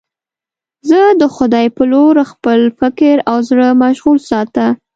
زه 0.89 0.99
د 1.21 1.23
خدای 1.35 1.67
په 1.75 1.83
لور 1.91 2.15
خپل 2.31 2.59
فکر 2.79 3.15
او 3.29 3.37
زړه 3.49 3.67
مشغول 3.83 4.17
ساته. 4.29 4.65